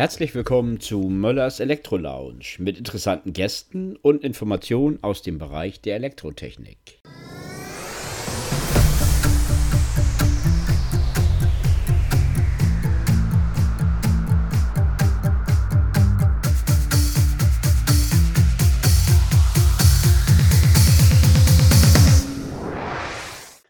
Herzlich 0.00 0.34
willkommen 0.34 0.80
zu 0.80 0.98
Möllers 0.98 1.60
Elektro 1.60 1.98
Lounge 1.98 2.56
mit 2.56 2.78
interessanten 2.78 3.34
Gästen 3.34 3.96
und 3.96 4.24
Informationen 4.24 4.98
aus 5.02 5.20
dem 5.20 5.36
Bereich 5.36 5.82
der 5.82 5.96
Elektrotechnik. 5.96 7.02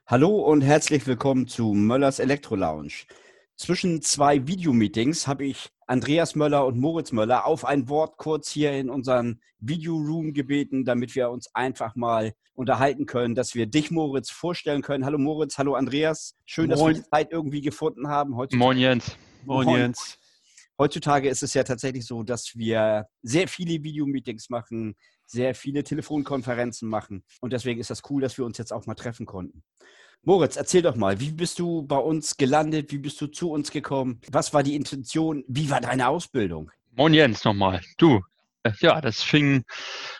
Hallo 0.07 0.39
und 0.39 0.61
herzlich 0.61 1.09
willkommen 1.09 1.49
zu 1.49 1.75
Möllers 1.75 2.21
Elektro 2.21 2.55
Lounge. 2.55 2.93
Zwischen 3.61 4.01
zwei 4.01 4.47
Videomeetings 4.47 5.27
habe 5.27 5.45
ich 5.45 5.69
Andreas 5.87 6.35
Möller 6.35 6.65
und 6.65 6.79
Moritz 6.79 7.13
Möller 7.13 7.45
auf 7.45 7.67
ein 7.67 7.91
Wort 7.91 8.17
kurz 8.17 8.51
hier 8.51 8.73
in 8.73 8.89
unseren 8.89 9.43
Videoroom 9.59 10.33
gebeten, 10.33 10.87
damit 10.87 11.15
wir 11.15 11.29
uns 11.29 11.55
einfach 11.55 11.95
mal 11.95 12.33
unterhalten 12.55 13.05
können, 13.05 13.35
dass 13.35 13.55
wir 13.55 13.67
dich, 13.67 13.91
Moritz, 13.91 14.31
vorstellen 14.31 14.81
können. 14.81 15.05
Hallo 15.05 15.19
Moritz, 15.19 15.59
hallo 15.59 15.75
Andreas. 15.75 16.39
Schön, 16.47 16.69
Moin. 16.69 16.79
dass 16.79 16.87
wir 16.87 16.95
die 16.95 17.11
Zeit 17.11 17.33
irgendwie 17.33 17.61
gefunden 17.61 18.09
haben. 18.09 18.35
Heutzutage. 18.35 18.65
Moin 18.65 18.79
Jens. 18.79 19.17
Moin 19.45 19.69
Jens. 19.69 20.19
Heutzutage 20.79 21.29
ist 21.29 21.43
es 21.43 21.53
ja 21.53 21.63
tatsächlich 21.63 22.07
so, 22.07 22.23
dass 22.23 22.57
wir 22.57 23.09
sehr 23.21 23.47
viele 23.47 23.85
Videomeetings 23.85 24.49
machen, 24.49 24.97
sehr 25.27 25.55
viele 25.55 25.85
Telefonkonferenzen 25.85 26.89
machen. 26.89 27.25
Und 27.43 27.53
deswegen 27.53 27.79
ist 27.79 27.91
das 27.91 28.01
cool, 28.09 28.23
dass 28.23 28.39
wir 28.39 28.47
uns 28.47 28.57
jetzt 28.57 28.73
auch 28.73 28.87
mal 28.87 28.95
treffen 28.95 29.27
konnten. 29.27 29.65
Moritz, 30.23 30.57
erzähl 30.57 30.83
doch 30.83 30.97
mal, 30.97 31.19
wie 31.19 31.31
bist 31.31 31.59
du 31.59 31.83
bei 31.83 31.97
uns 31.97 32.37
gelandet? 32.37 32.93
Wie 32.93 32.99
bist 32.99 33.19
du 33.23 33.27
zu 33.27 33.51
uns 33.51 33.71
gekommen? 33.71 34.21
Was 34.31 34.53
war 34.53 34.63
die 34.63 34.77
Intention? 34.77 35.45
Wie 35.49 35.71
war 35.71 35.81
deine 35.81 36.09
Ausbildung? 36.09 36.71
Moin 36.91 37.15
Jens 37.15 37.43
nochmal. 37.45 37.81
Du, 37.97 38.21
äh, 38.63 38.73
ja, 38.81 39.01
das 39.01 39.23
fing 39.23 39.65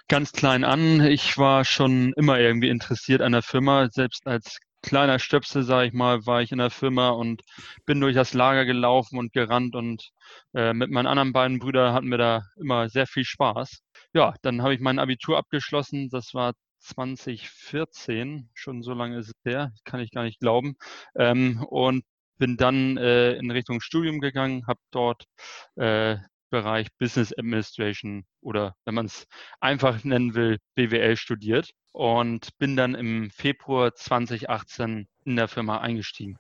ganz 0.09 0.33
klein 0.33 0.65
an. 0.65 1.03
Ich 1.03 1.37
war 1.37 1.67
schon 1.67 2.15
immer 2.15 2.39
irgendwie 2.39 2.71
interessiert 2.71 3.21
an 3.21 3.33
der 3.33 3.43
Firma. 3.43 3.89
Selbst 3.91 4.27
als 4.27 4.59
kleiner 4.83 5.19
Stöpsel, 5.19 5.65
sage 5.65 5.89
ich 5.89 5.93
mal, 5.93 6.25
war 6.25 6.41
ich 6.41 6.51
in 6.51 6.59
der 6.59 6.71
Firma 6.71 7.11
und 7.11 7.43
bin 7.85 8.01
durch 8.01 8.15
das 8.15 8.33
Lager 8.33 8.65
gelaufen 8.65 9.19
und 9.19 9.35
gerannt 9.35 9.75
und 9.75 10.09
äh, 10.55 10.73
mit 10.73 10.91
meinen 10.91 11.09
anderen 11.09 11.35
beiden 11.35 11.59
Brüdern 11.59 11.93
hatten 11.93 12.09
wir 12.09 12.17
da 12.17 12.41
immer 12.59 12.89
sehr 12.89 13.07
viel 13.07 13.25
Spaß. 13.25 13.83
Ja, 14.15 14.33
dann 14.41 14.63
habe 14.63 14.73
ich 14.73 14.81
mein 14.81 14.99
Abitur 14.99 15.37
abgeschlossen. 15.37 16.09
Das 16.09 16.33
war 16.33 16.55
2014, 16.81 18.51
schon 18.55 18.83
so 18.83 18.93
lange 18.95 19.19
ist 19.19 19.29
es 19.29 19.35
her, 19.45 19.73
kann 19.85 20.01
ich 20.01 20.11
gar 20.11 20.25
nicht 20.25 20.41
glauben. 20.41 20.77
Ähm, 21.15 21.63
und 21.69 22.05
bin 22.39 22.57
dann 22.57 22.97
äh, 22.97 23.35
in 23.35 23.51
Richtung 23.51 23.81
Studium 23.81 24.21
gegangen, 24.21 24.67
habe 24.67 24.81
dort 24.91 25.25
äh, 25.77 26.17
Bereich 26.51 26.89
Business 26.99 27.33
Administration 27.39 28.25
oder 28.41 28.75
wenn 28.85 28.95
man 28.95 29.07
es 29.07 29.27
einfach 29.61 30.03
nennen 30.03 30.35
will, 30.35 30.59
BWL 30.75 31.17
studiert 31.17 31.71
und 31.93 32.59
bin 32.59 32.77
dann 32.77 32.95
im 32.95 33.31
Februar 33.31 33.95
2018 33.95 35.07
in 35.25 35.37
der 35.37 35.49
Firma 35.49 35.79
eingestiegen. 35.79 36.39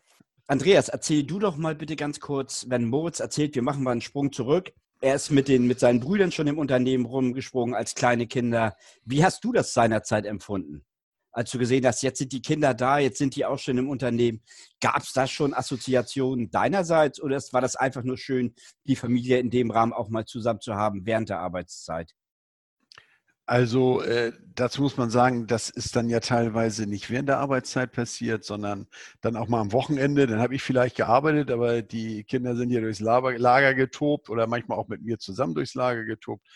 Andreas, 0.48 0.88
erzähl 0.88 1.22
du 1.22 1.38
doch 1.38 1.56
mal 1.56 1.76
bitte 1.76 1.94
ganz 1.94 2.18
kurz, 2.18 2.66
wenn 2.68 2.88
Moritz 2.88 3.20
erzählt, 3.20 3.54
wir 3.54 3.62
machen 3.62 3.84
mal 3.84 3.92
einen 3.92 4.00
Sprung 4.00 4.32
zurück 4.32 4.72
er 5.00 5.14
ist 5.14 5.30
mit, 5.30 5.48
den, 5.48 5.66
mit 5.66 5.80
seinen 5.80 6.00
Brüdern 6.00 6.30
schon 6.30 6.46
im 6.46 6.58
Unternehmen 6.58 7.06
rumgesprungen 7.06 7.74
als 7.74 7.94
kleine 7.94 8.26
Kinder. 8.26 8.76
Wie 9.04 9.24
hast 9.24 9.44
du 9.44 9.52
das 9.52 9.72
seinerzeit 9.72 10.26
empfunden? 10.26 10.84
Als 11.32 11.52
du 11.52 11.58
gesehen 11.58 11.86
hast, 11.86 12.02
jetzt 12.02 12.18
sind 12.18 12.32
die 12.32 12.42
Kinder 12.42 12.74
da, 12.74 12.98
jetzt 12.98 13.18
sind 13.18 13.36
die 13.36 13.44
auch 13.46 13.58
schon 13.58 13.78
im 13.78 13.88
Unternehmen. 13.88 14.42
Gab 14.80 15.02
es 15.02 15.12
da 15.12 15.26
schon 15.26 15.54
Assoziationen 15.54 16.50
deinerseits 16.50 17.22
oder 17.22 17.40
war 17.52 17.60
das 17.60 17.76
einfach 17.76 18.02
nur 18.02 18.18
schön, 18.18 18.54
die 18.84 18.96
Familie 18.96 19.38
in 19.38 19.50
dem 19.50 19.70
Rahmen 19.70 19.92
auch 19.92 20.08
mal 20.08 20.26
zusammen 20.26 20.60
zu 20.60 20.74
haben 20.74 21.06
während 21.06 21.28
der 21.28 21.38
Arbeitszeit? 21.38 22.14
Also 23.50 24.00
äh, 24.02 24.30
dazu 24.54 24.80
muss 24.80 24.96
man 24.96 25.10
sagen, 25.10 25.48
das 25.48 25.70
ist 25.70 25.96
dann 25.96 26.08
ja 26.08 26.20
teilweise 26.20 26.86
nicht 26.86 27.10
während 27.10 27.28
der 27.28 27.38
Arbeitszeit 27.38 27.90
passiert, 27.90 28.44
sondern 28.44 28.86
dann 29.22 29.34
auch 29.34 29.48
mal 29.48 29.60
am 29.60 29.72
Wochenende. 29.72 30.28
Dann 30.28 30.38
habe 30.38 30.54
ich 30.54 30.62
vielleicht 30.62 30.96
gearbeitet, 30.96 31.50
aber 31.50 31.82
die 31.82 32.22
Kinder 32.22 32.54
sind 32.54 32.70
ja 32.70 32.80
durchs 32.80 33.00
Lager 33.00 33.74
getobt 33.74 34.30
oder 34.30 34.46
manchmal 34.46 34.78
auch 34.78 34.86
mit 34.86 35.02
mir 35.02 35.18
zusammen 35.18 35.56
durchs 35.56 35.74
Lager 35.74 36.04
getobt. 36.04 36.46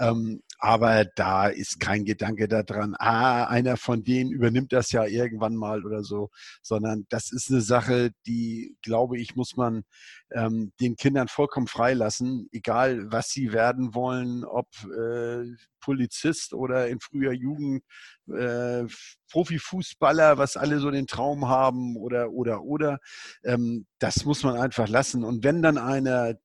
Ähm, 0.00 0.42
aber 0.64 1.04
da 1.04 1.48
ist 1.48 1.80
kein 1.80 2.04
Gedanke 2.04 2.46
daran, 2.46 2.94
ah, 2.96 3.46
einer 3.46 3.76
von 3.76 4.04
denen 4.04 4.30
übernimmt 4.30 4.72
das 4.72 4.92
ja 4.92 5.04
irgendwann 5.04 5.56
mal 5.56 5.84
oder 5.84 6.04
so, 6.04 6.30
sondern 6.62 7.04
das 7.08 7.32
ist 7.32 7.50
eine 7.50 7.60
Sache, 7.60 8.12
die, 8.28 8.76
glaube 8.80 9.18
ich, 9.18 9.34
muss 9.34 9.56
man 9.56 9.82
ähm, 10.30 10.72
den 10.80 10.94
Kindern 10.94 11.26
vollkommen 11.26 11.66
freilassen, 11.66 12.48
egal 12.52 13.10
was 13.10 13.30
sie 13.30 13.52
werden 13.52 13.92
wollen, 13.92 14.44
ob 14.44 14.68
äh, 14.84 15.50
Polizist 15.80 16.54
oder 16.54 16.86
in 16.86 17.00
früher 17.00 17.32
Jugend 17.32 17.82
äh, 18.28 18.84
Profifußballer, 19.32 20.38
was 20.38 20.56
alle 20.56 20.78
so 20.78 20.92
den 20.92 21.08
Traum 21.08 21.48
haben 21.48 21.96
oder 21.96 22.30
oder 22.30 22.62
oder. 22.62 23.00
Ähm, 23.42 23.86
das 23.98 24.24
muss 24.24 24.44
man 24.44 24.56
einfach 24.56 24.88
lassen. 24.88 25.24
Und 25.24 25.42
wenn 25.42 25.60
dann 25.60 25.76
einer 25.76 26.36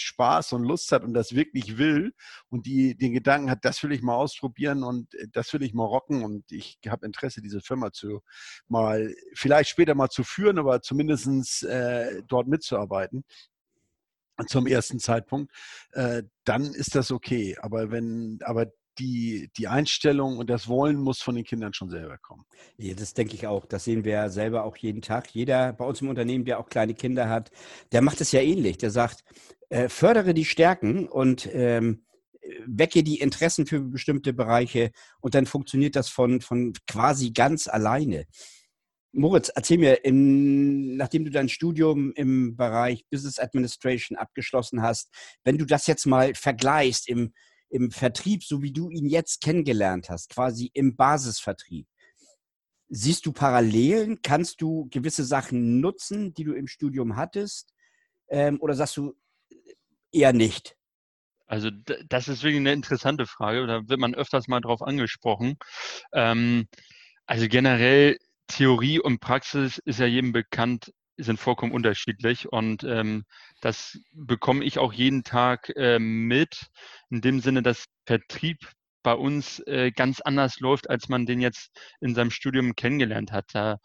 Spaß 0.00 0.52
und 0.52 0.64
Lust 0.64 0.92
hat 0.92 1.04
und 1.04 1.14
das 1.14 1.34
wirklich 1.34 1.78
will 1.78 2.14
und 2.48 2.66
die 2.66 2.96
den 2.96 3.12
Gedanken 3.12 3.50
hat, 3.50 3.64
das 3.64 3.82
will 3.82 3.92
ich 3.92 4.02
mal 4.02 4.14
ausprobieren 4.14 4.82
und 4.82 5.14
äh, 5.14 5.28
das 5.32 5.52
will 5.52 5.62
ich 5.62 5.74
mal 5.74 5.84
rocken 5.84 6.22
und 6.24 6.50
ich 6.52 6.78
habe 6.88 7.06
Interesse, 7.06 7.42
diese 7.42 7.60
Firma 7.60 7.92
zu 7.92 8.22
mal 8.68 9.14
vielleicht 9.34 9.70
später 9.70 9.94
mal 9.94 10.10
zu 10.10 10.24
führen, 10.24 10.58
aber 10.58 10.82
zumindest 10.82 11.64
äh, 11.64 12.22
dort 12.26 12.48
mitzuarbeiten 12.48 13.24
zum 14.46 14.66
ersten 14.66 14.98
Zeitpunkt, 14.98 15.52
äh, 15.92 16.22
dann 16.44 16.64
ist 16.74 16.94
das 16.94 17.10
okay. 17.10 17.56
Aber 17.60 17.90
wenn, 17.90 18.38
aber 18.42 18.66
die, 18.98 19.50
die 19.56 19.68
Einstellung 19.68 20.38
und 20.38 20.50
das 20.50 20.68
Wollen 20.68 20.96
muss 20.96 21.20
von 21.20 21.34
den 21.34 21.44
Kindern 21.44 21.72
schon 21.72 21.90
selber 21.90 22.18
kommen. 22.18 22.44
Ja, 22.78 22.94
das 22.94 23.14
denke 23.14 23.34
ich 23.34 23.46
auch. 23.46 23.66
Das 23.66 23.84
sehen 23.84 24.04
wir 24.04 24.28
selber 24.30 24.64
auch 24.64 24.76
jeden 24.76 25.02
Tag. 25.02 25.34
Jeder 25.34 25.72
bei 25.72 25.84
uns 25.84 26.00
im 26.00 26.08
Unternehmen, 26.08 26.44
der 26.44 26.58
auch 26.58 26.68
kleine 26.68 26.94
Kinder 26.94 27.28
hat, 27.28 27.50
der 27.92 28.02
macht 28.02 28.20
es 28.20 28.32
ja 28.32 28.40
ähnlich. 28.40 28.78
Der 28.78 28.90
sagt, 28.90 29.24
äh, 29.68 29.88
fördere 29.88 30.34
die 30.34 30.44
Stärken 30.44 31.08
und 31.08 31.48
ähm, 31.52 32.06
wecke 32.66 33.02
die 33.02 33.20
Interessen 33.20 33.66
für 33.66 33.80
bestimmte 33.80 34.32
Bereiche 34.32 34.90
und 35.20 35.34
dann 35.34 35.46
funktioniert 35.46 35.96
das 35.96 36.08
von, 36.08 36.40
von 36.40 36.72
quasi 36.86 37.32
ganz 37.32 37.68
alleine. 37.68 38.26
Moritz, 39.12 39.48
erzähl 39.48 39.78
mir, 39.78 40.04
in, 40.04 40.96
nachdem 40.96 41.24
du 41.24 41.30
dein 41.30 41.48
Studium 41.48 42.12
im 42.12 42.54
Bereich 42.54 43.06
Business 43.10 43.38
Administration 43.38 44.18
abgeschlossen 44.18 44.82
hast, 44.82 45.10
wenn 45.42 45.56
du 45.56 45.64
das 45.64 45.86
jetzt 45.86 46.06
mal 46.06 46.34
vergleichst 46.34 47.08
im, 47.08 47.32
im 47.68 47.90
Vertrieb, 47.90 48.44
so 48.44 48.62
wie 48.62 48.72
du 48.72 48.90
ihn 48.90 49.06
jetzt 49.06 49.40
kennengelernt 49.40 50.08
hast, 50.10 50.30
quasi 50.30 50.70
im 50.72 50.96
Basisvertrieb, 50.96 51.86
siehst 52.88 53.26
du 53.26 53.32
Parallelen? 53.32 54.20
Kannst 54.22 54.60
du 54.60 54.88
gewisse 54.90 55.24
Sachen 55.24 55.80
nutzen, 55.80 56.34
die 56.34 56.44
du 56.44 56.52
im 56.54 56.68
Studium 56.68 57.16
hattest? 57.16 57.72
Ähm, 58.28 58.58
oder 58.60 58.74
sagst 58.74 58.96
du, 58.96 59.14
eher 60.12 60.32
nicht? 60.32 60.76
Also 61.46 61.70
das 62.08 62.28
ist 62.28 62.42
wirklich 62.42 62.60
eine 62.60 62.72
interessante 62.72 63.26
Frage. 63.26 63.66
Da 63.66 63.88
wird 63.88 64.00
man 64.00 64.14
öfters 64.14 64.48
mal 64.48 64.60
drauf 64.60 64.82
angesprochen. 64.82 65.56
Ähm, 66.12 66.66
also 67.26 67.46
generell 67.48 68.18
Theorie 68.48 69.00
und 69.00 69.20
Praxis 69.20 69.78
ist 69.78 70.00
ja 70.00 70.06
jedem 70.06 70.32
bekannt, 70.32 70.92
sind 71.16 71.38
vollkommen 71.40 71.72
unterschiedlich 71.72 72.50
und 72.50 72.84
ähm, 72.84 73.24
das 73.60 73.98
bekomme 74.12 74.64
ich 74.64 74.78
auch 74.78 74.92
jeden 74.92 75.24
Tag 75.24 75.72
äh, 75.76 75.98
mit, 75.98 76.66
in 77.10 77.20
dem 77.20 77.40
Sinne, 77.40 77.62
dass 77.62 77.86
Vertrieb 78.06 78.58
bei 79.02 79.14
uns 79.14 79.60
äh, 79.68 79.92
ganz 79.92 80.20
anders 80.20 80.58
läuft, 80.58 80.90
als 80.90 81.08
man 81.08 81.26
den 81.26 81.40
jetzt 81.40 81.70
in 82.00 82.16
seinem 82.16 82.32
Studium 82.32 82.74
kennengelernt 82.74 83.30
hat. 83.30 83.44
Da 83.52 83.78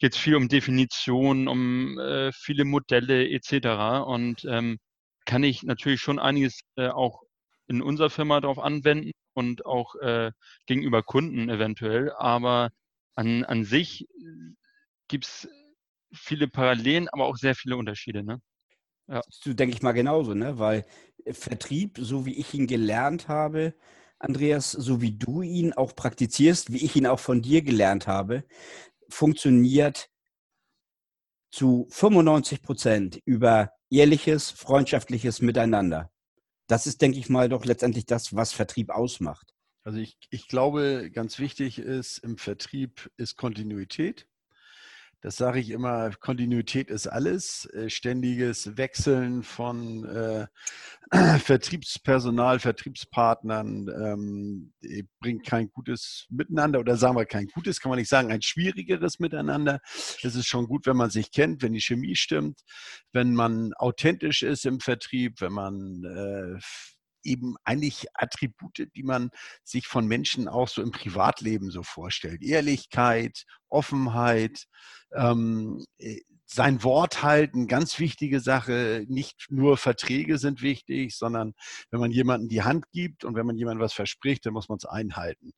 geht 0.00 0.14
es 0.14 0.18
viel 0.18 0.34
um 0.34 0.48
Definitionen, 0.48 1.46
um 1.46 1.96
äh, 2.00 2.32
viele 2.32 2.64
Modelle 2.64 3.28
etc. 3.30 4.04
Und 4.04 4.44
ähm, 4.46 4.78
kann 5.26 5.44
ich 5.44 5.62
natürlich 5.62 6.00
schon 6.00 6.18
einiges 6.18 6.58
äh, 6.74 6.88
auch 6.88 7.22
in 7.68 7.82
unserer 7.82 8.10
Firma 8.10 8.40
darauf 8.40 8.58
anwenden 8.58 9.12
und 9.32 9.64
auch 9.64 9.94
äh, 9.96 10.32
gegenüber 10.66 11.04
Kunden 11.04 11.48
eventuell. 11.48 12.12
Aber 12.18 12.70
an, 13.14 13.44
an 13.44 13.64
sich 13.64 14.08
gibt 15.06 15.26
es 15.26 15.48
viele 16.14 16.48
Parallelen, 16.48 17.08
aber 17.10 17.26
auch 17.26 17.36
sehr 17.36 17.54
viele 17.54 17.76
Unterschiede. 17.76 18.22
Ne? 18.22 18.40
Ja. 19.08 19.20
Das 19.26 19.56
denke 19.56 19.74
ich 19.74 19.82
mal 19.82 19.92
genauso, 19.92 20.34
ne? 20.34 20.58
weil 20.58 20.84
Vertrieb, 21.30 21.98
so 22.00 22.26
wie 22.26 22.34
ich 22.34 22.54
ihn 22.54 22.66
gelernt 22.66 23.28
habe, 23.28 23.74
Andreas, 24.18 24.72
so 24.72 25.00
wie 25.00 25.12
du 25.12 25.42
ihn 25.42 25.72
auch 25.72 25.94
praktizierst, 25.94 26.72
wie 26.72 26.84
ich 26.84 26.96
ihn 26.96 27.06
auch 27.06 27.20
von 27.20 27.42
dir 27.42 27.62
gelernt 27.62 28.06
habe, 28.06 28.44
funktioniert 29.08 30.08
zu 31.50 31.86
95 31.90 32.62
Prozent 32.62 33.20
über 33.24 33.70
ehrliches, 33.90 34.50
freundschaftliches 34.50 35.40
Miteinander. 35.40 36.10
Das 36.66 36.86
ist, 36.86 37.02
denke 37.02 37.18
ich 37.18 37.28
mal, 37.28 37.48
doch 37.48 37.64
letztendlich 37.64 38.06
das, 38.06 38.34
was 38.34 38.52
Vertrieb 38.52 38.90
ausmacht. 38.90 39.54
Also 39.84 39.98
ich, 39.98 40.16
ich 40.30 40.48
glaube, 40.48 41.10
ganz 41.12 41.38
wichtig 41.38 41.78
ist 41.78 42.18
im 42.18 42.38
Vertrieb 42.38 43.10
ist 43.18 43.36
Kontinuität. 43.36 44.26
Das 45.24 45.36
sage 45.36 45.58
ich 45.58 45.70
immer, 45.70 46.10
Kontinuität 46.20 46.90
ist 46.90 47.06
alles. 47.06 47.64
Äh, 47.72 47.88
ständiges 47.88 48.76
Wechseln 48.76 49.42
von 49.42 50.04
äh, 50.04 50.46
Vertriebspersonal, 51.38 52.58
Vertriebspartnern 52.58 53.88
ähm, 53.88 54.74
bringt 55.20 55.46
kein 55.46 55.70
gutes 55.70 56.26
Miteinander 56.28 56.78
oder 56.78 56.98
sagen 56.98 57.16
wir 57.16 57.24
kein 57.24 57.46
gutes, 57.46 57.80
kann 57.80 57.88
man 57.88 57.98
nicht 57.98 58.10
sagen, 58.10 58.30
ein 58.30 58.42
schwierigeres 58.42 59.18
Miteinander. 59.18 59.80
Es 60.22 60.34
ist 60.34 60.46
schon 60.46 60.66
gut, 60.66 60.84
wenn 60.84 60.98
man 60.98 61.08
sich 61.08 61.32
kennt, 61.32 61.62
wenn 61.62 61.72
die 61.72 61.80
Chemie 61.80 62.16
stimmt, 62.16 62.60
wenn 63.12 63.34
man 63.34 63.72
authentisch 63.78 64.42
ist 64.42 64.66
im 64.66 64.78
Vertrieb, 64.78 65.40
wenn 65.40 65.54
man 65.54 66.04
äh, 66.04 66.60
eben 67.24 67.56
eigentlich 67.64 68.06
Attribute, 68.14 68.88
die 68.94 69.02
man 69.02 69.30
sich 69.62 69.86
von 69.86 70.06
Menschen 70.06 70.48
auch 70.48 70.68
so 70.68 70.82
im 70.82 70.90
Privatleben 70.90 71.70
so 71.70 71.82
vorstellt. 71.82 72.42
Ehrlichkeit, 72.42 73.44
Offenheit, 73.68 74.66
ähm, 75.14 75.84
äh, 75.98 76.20
sein 76.46 76.82
Wort 76.82 77.22
halten, 77.22 77.66
ganz 77.66 77.98
wichtige 77.98 78.40
Sache. 78.40 79.04
Nicht 79.08 79.46
nur 79.50 79.76
Verträge 79.76 80.38
sind 80.38 80.62
wichtig, 80.62 81.16
sondern 81.16 81.54
wenn 81.90 82.00
man 82.00 82.10
jemanden 82.10 82.48
die 82.48 82.62
Hand 82.62 82.90
gibt 82.92 83.24
und 83.24 83.34
wenn 83.34 83.46
man 83.46 83.56
jemandem 83.56 83.82
was 83.82 83.94
verspricht, 83.94 84.44
dann 84.44 84.52
muss 84.52 84.68
man 84.68 84.76
es 84.76 84.84
einhalten. 84.84 85.52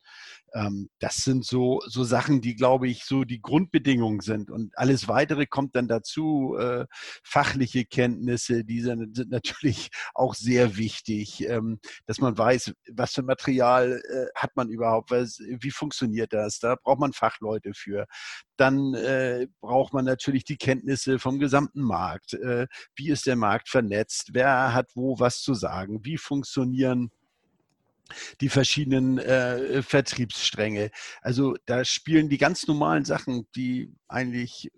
Ähm, 0.53 0.89
das 0.99 1.17
sind 1.17 1.45
so, 1.45 1.81
so 1.85 2.03
Sachen, 2.03 2.41
die, 2.41 2.55
glaube 2.55 2.87
ich, 2.87 3.03
so 3.03 3.25
die 3.25 3.41
Grundbedingungen 3.41 4.21
sind. 4.21 4.49
Und 4.49 4.77
alles 4.77 5.07
Weitere 5.07 5.45
kommt 5.45 5.75
dann 5.75 5.87
dazu. 5.87 6.55
Äh, 6.57 6.85
fachliche 7.23 7.85
Kenntnisse, 7.85 8.63
die 8.63 8.81
sind, 8.81 9.15
sind, 9.15 9.29
natürlich 9.29 9.89
auch 10.13 10.35
sehr 10.35 10.77
wichtig, 10.77 11.47
ähm, 11.47 11.79
dass 12.05 12.19
man 12.19 12.37
weiß, 12.37 12.73
was 12.93 13.13
für 13.13 13.23
Material 13.23 14.01
äh, 14.09 14.25
hat 14.35 14.55
man 14.55 14.69
überhaupt, 14.69 15.11
was, 15.11 15.39
wie 15.39 15.71
funktioniert 15.71 16.31
das. 16.31 16.59
Da 16.59 16.75
braucht 16.81 16.99
man 16.99 17.13
Fachleute 17.13 17.73
für. 17.73 18.05
Dann 18.55 18.93
äh, 18.93 19.47
braucht 19.61 19.93
man 19.93 20.05
natürlich 20.05 20.45
die 20.45 20.57
Kenntnisse 20.57 20.76
vom 21.19 21.39
gesamten 21.39 21.81
Markt. 21.81 22.33
Äh, 22.33 22.67
wie 22.95 23.09
ist 23.09 23.25
der 23.25 23.35
Markt 23.35 23.69
vernetzt? 23.69 24.29
Wer 24.33 24.73
hat 24.73 24.91
wo 24.95 25.19
was 25.19 25.41
zu 25.41 25.53
sagen? 25.53 26.03
Wie 26.03 26.17
funktionieren 26.17 27.11
die 28.39 28.47
verschiedenen 28.47 29.17
äh, 29.17 29.83
Vertriebsstränge. 29.83 30.91
Also 31.21 31.55
da 31.65 31.83
spielen 31.83 32.29
die 32.29 32.37
ganz 32.37 32.65
normalen 32.65 33.03
Sachen, 33.03 33.47
die 33.53 33.93
eigentlich 34.07 34.71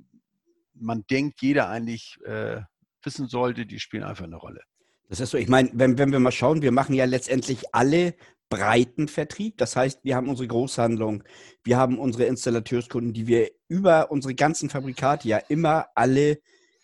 man 0.74 1.06
denkt, 1.10 1.42
jeder 1.42 1.70
eigentlich 1.70 2.18
äh, 2.26 2.62
wissen 3.04 3.28
sollte, 3.28 3.66
die 3.66 3.80
spielen 3.80 4.04
einfach 4.04 4.26
eine 4.26 4.38
Rolle. 4.38 4.62
Das 5.10 5.20
ist 5.20 5.32
so, 5.32 5.38
ich 5.38 5.48
meine, 5.48 5.70
wenn, 5.74 5.98
wenn 5.98 6.12
wir 6.12 6.20
mal 6.20 6.32
schauen, 6.32 6.62
wir 6.62 6.72
machen 6.72 6.96
ja 6.96 7.06
letztendlich 7.06 7.74
alle 7.74 8.16
breiten 8.50 9.08
Vertrieb. 9.08 9.58
Das 9.58 9.76
heißt, 9.76 10.00
wir 10.04 10.16
haben 10.16 10.28
unsere 10.28 10.48
Großhandlung, 10.48 11.24
wir 11.64 11.78
haben 11.78 12.00
unsere 12.00 12.26
Installateurskunden, 12.26 13.14
die 13.14 13.28
wir 13.28 13.52
über 13.68 14.12
unsere 14.12 14.36
ganzen 14.36 14.70
Fabrikate 14.70 15.28
ja 15.28 15.38
immer 15.38 15.88
alle 15.96 16.40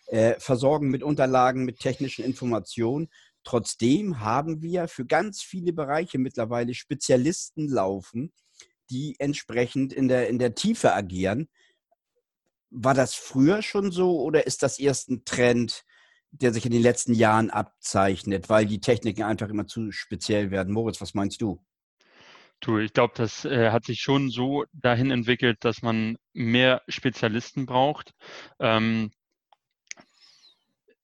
äh, 0.06 0.38
versorgen 0.38 0.88
mit 0.88 1.02
Unterlagen, 1.02 1.64
mit 1.64 1.80
technischen 1.80 2.24
Informationen. 2.24 3.08
Trotzdem 3.42 4.20
haben 4.20 4.62
wir 4.62 4.88
für 4.88 5.06
ganz 5.06 5.42
viele 5.42 5.72
Bereiche 5.72 6.18
mittlerweile 6.18 6.74
Spezialisten 6.74 7.68
laufen, 7.68 8.32
die 8.90 9.16
entsprechend 9.18 9.92
in 9.92 10.08
der, 10.08 10.28
in 10.28 10.38
der 10.38 10.54
Tiefe 10.54 10.94
agieren. 10.94 11.48
War 12.70 12.94
das 12.94 13.14
früher 13.14 13.62
schon 13.62 13.90
so 13.90 14.20
oder 14.20 14.46
ist 14.46 14.62
das 14.62 14.78
erst 14.78 15.10
ein 15.10 15.24
Trend, 15.24 15.84
der 16.40 16.52
sich 16.52 16.66
in 16.66 16.72
den 16.72 16.82
letzten 16.82 17.14
Jahren 17.14 17.50
abzeichnet, 17.50 18.48
weil 18.48 18.66
die 18.66 18.80
Techniken 18.80 19.22
einfach 19.22 19.48
immer 19.48 19.66
zu 19.66 19.92
speziell 19.92 20.50
werden? 20.50 20.72
Moritz, 20.72 21.00
was 21.00 21.14
meinst 21.14 21.40
du? 21.40 21.62
Du, 22.60 22.78
ich 22.78 22.92
glaube, 22.92 23.14
das 23.16 23.44
äh, 23.44 23.70
hat 23.70 23.84
sich 23.84 24.00
schon 24.00 24.30
so 24.30 24.64
dahin 24.72 25.10
entwickelt, 25.10 25.58
dass 25.60 25.82
man 25.82 26.16
mehr 26.32 26.82
Spezialisten 26.88 27.66
braucht. 27.66 28.12
Ähm, 28.58 29.10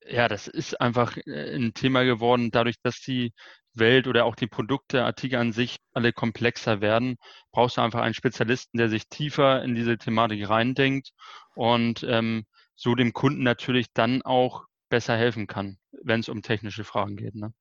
ja, 0.06 0.28
das 0.28 0.48
ist 0.48 0.80
einfach 0.80 1.16
äh, 1.26 1.54
ein 1.54 1.74
Thema 1.74 2.04
geworden, 2.04 2.50
dadurch, 2.50 2.76
dass 2.82 3.00
die 3.00 3.32
Welt 3.74 4.06
oder 4.06 4.24
auch 4.24 4.34
die 4.34 4.46
Produkte, 4.46 5.04
Artikel 5.04 5.36
an 5.38 5.52
sich 5.52 5.78
alle 5.92 6.12
komplexer 6.12 6.80
werden, 6.80 7.16
brauchst 7.52 7.76
du 7.76 7.82
einfach 7.82 8.00
einen 8.00 8.14
Spezialisten, 8.14 8.78
der 8.78 8.88
sich 8.88 9.08
tiefer 9.08 9.62
in 9.62 9.74
diese 9.74 9.98
Thematik 9.98 10.48
reindenkt 10.48 11.12
und 11.54 12.04
ähm, 12.08 12.44
so 12.74 12.94
dem 12.94 13.12
Kunden 13.12 13.42
natürlich 13.42 13.86
dann 13.94 14.22
auch 14.22 14.64
besser 14.92 15.16
helfen 15.16 15.46
kann, 15.46 15.78
wenn 16.02 16.20
es 16.20 16.28
um 16.28 16.42
technische 16.42 16.84
Fragen 16.84 17.16
geht. 17.16 17.34
Ne? 17.34 17.54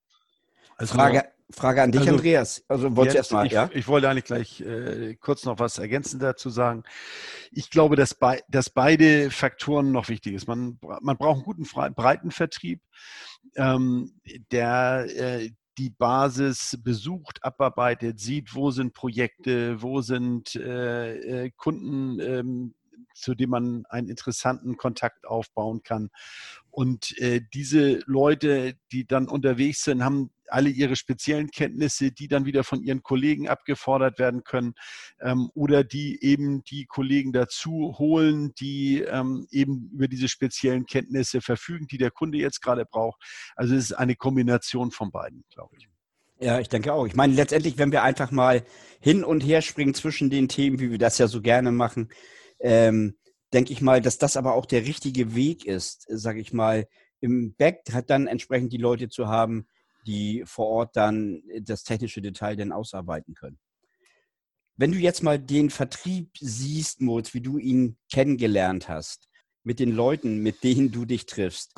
Also, 0.75 0.95
Frage, 0.95 1.24
Frage 1.50 1.81
an 1.81 1.94
dich, 1.94 2.01
also, 2.01 2.12
Andreas. 2.12 2.66
Also 2.68 2.94
wolltest 2.98 3.16
erstmal, 3.16 3.45
ich, 3.45 3.54
ja? 3.54 3.69
ich 3.74 3.88
wollte 3.88 4.10
eigentlich 4.10 4.25
gleich 4.25 4.60
äh, 4.60 5.16
kurz 5.16 5.45
noch 5.45 5.57
was 5.57 5.78
ergänzend 5.78 6.22
dazu 6.22 6.50
sagen. 6.50 6.83
Ich 7.54 7.69
glaube, 7.69 7.95
dass, 7.95 8.16
bei, 8.16 8.42
dass 8.50 8.69
beide 8.69 9.31
Faktoren 9.31 9.94
noch 9.94 10.10
wichtig 10.10 10.33
ist. 10.33 10.45
Man, 10.45 10.78
man 10.81 11.18
braucht 11.18 11.36
einen 11.36 11.45
guten 11.45 11.94
breiten 11.95 12.31
Vertrieb, 12.31 12.81
ähm, 13.56 14.19
der 14.51 15.06
äh, 15.16 15.51
die 15.78 15.89
Basis 15.89 16.78
besucht, 16.83 17.45
abarbeitet, 17.45 18.19
sieht, 18.19 18.54
wo 18.54 18.72
sind 18.72 18.94
Projekte, 18.94 19.81
wo 19.81 20.01
sind 20.01 20.54
äh, 20.57 21.45
äh 21.45 21.51
Kunden, 21.56 22.19
ähm, 22.19 22.74
zu 23.13 23.36
dem 23.36 23.50
man 23.52 23.86
einen 23.90 24.10
interessanten 24.10 24.78
Kontakt 24.78 25.25
aufbauen 25.25 25.84
kann. 25.84 26.10
Und 26.69 27.18
äh, 27.18 27.42
diese 27.54 28.02
Leute, 28.06 28.75
die 28.92 29.06
dann 29.06 29.28
unterwegs 29.28 29.84
sind, 29.84 30.04
haben 30.04 30.31
alle 30.48 30.69
ihre 30.69 30.96
speziellen 30.96 31.50
Kenntnisse, 31.50 32.12
die 32.12 32.28
dann 32.28 32.46
wieder 32.46 32.63
von 32.63 32.81
ihren 32.81 33.04
Kollegen 33.04 33.48
abgefordert 33.48 34.19
werden 34.19 34.44
können 34.44 34.74
ähm, 35.22 35.50
oder 35.54 35.84
die 35.84 36.24
eben 36.24 36.63
die 36.63 36.86
Kollegen 36.86 37.34
dazu 37.34 37.96
holen, 37.98 38.54
die 38.56 39.02
ähm, 39.02 39.48
eben 39.52 39.90
über 39.94 40.07
diese 40.07 40.28
speziellen 40.28 40.86
Kenntnisse 40.86 41.42
verfügen, 41.42 41.88
die 41.88 41.98
der 41.98 42.12
Kunde 42.12 42.38
jetzt 42.38 42.62
gerade 42.62 42.86
braucht. 42.86 43.22
Also 43.56 43.75
es 43.75 43.86
ist 43.86 43.94
eine 43.94 44.16
Kombination 44.16 44.92
von 44.92 45.12
beiden, 45.12 45.44
glaube 45.50 45.75
ich. 45.78 45.88
Ja, 46.40 46.60
ich 46.60 46.69
denke 46.69 46.92
auch. 46.92 47.06
Ich 47.06 47.16
meine, 47.16 47.34
letztendlich, 47.34 47.78
wenn 47.78 47.92
wir 47.92 48.02
einfach 48.02 48.31
mal 48.31 48.66
hin 49.00 49.24
und 49.24 49.42
her 49.42 49.62
springen 49.62 49.94
zwischen 49.94 50.31
den 50.31 50.48
Themen, 50.48 50.80
wie 50.80 50.90
wir 50.90 50.98
das 50.98 51.19
ja 51.19 51.28
so 51.28 51.40
gerne 51.40 51.72
machen, 51.72 52.10
ähm, 52.62 53.18
denke 53.54 53.74
ich 53.74 53.81
mal, 53.81 54.02
dass 54.02 54.18
das 54.18 54.38
aber 54.38 54.54
auch 54.54 54.66
der 54.66 54.86
richtige 54.86 55.36
Weg 55.36 55.66
ist, 55.66 56.06
sage 56.10 56.40
ich 56.40 56.54
mal, 56.54 56.88
im 57.19 57.54
Back 57.54 57.84
hat 57.92 58.10
dann 58.10 58.28
entsprechend 58.28 58.74
die 58.74 58.78
Leute 58.78 59.10
zu 59.10 59.28
haben, 59.28 59.68
die 60.08 60.44
vor 60.46 60.68
Ort 60.68 60.96
dann 60.96 61.44
das 61.62 61.84
technische 61.84 62.22
Detail 62.22 62.56
dann 62.56 62.72
ausarbeiten 62.72 63.36
können. 63.36 63.60
Wenn 64.75 64.92
du 64.92 64.98
jetzt 64.98 65.22
mal 65.22 65.38
den 65.38 65.69
Vertrieb 65.69 66.31
siehst, 66.40 67.02
Moritz, 67.02 67.34
wie 67.34 67.42
du 67.42 67.60
ihn 67.60 67.98
kennengelernt 68.12 68.90
hast, 68.90 69.30
mit 69.64 69.80
den 69.80 69.92
Leuten, 69.92 70.38
mit 70.38 70.64
denen 70.64 70.92
du 70.92 71.06
dich 71.06 71.28
triffst, 71.28 71.75